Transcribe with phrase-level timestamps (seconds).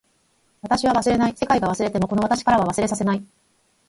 [0.63, 1.37] 私は忘れない。
[1.37, 3.23] 世界が忘れてもこの私からは忘れさせない。